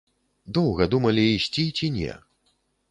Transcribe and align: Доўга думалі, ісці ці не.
Доўга 0.55 0.87
думалі, 0.95 1.27
ісці 1.37 1.69
ці 1.79 1.95
не. 2.01 2.21